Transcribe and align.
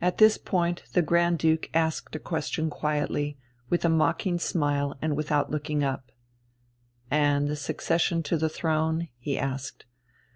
At 0.00 0.18
this 0.18 0.38
point 0.38 0.82
the 0.92 1.02
Grand 1.02 1.38
Duke 1.38 1.70
asked 1.72 2.16
a 2.16 2.18
question 2.18 2.68
quietly, 2.68 3.38
with 3.70 3.84
a 3.84 3.88
mocking 3.88 4.40
smile 4.40 4.98
and 5.00 5.14
without 5.16 5.52
looking 5.52 5.84
up. 5.84 6.10
"And 7.12 7.46
the 7.46 7.54
succession 7.54 8.24
to 8.24 8.36
the 8.38 8.48
throne?" 8.48 9.06
he 9.20 9.38
asked. 9.38 9.84